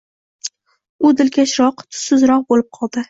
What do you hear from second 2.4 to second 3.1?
bo’lib qoldi.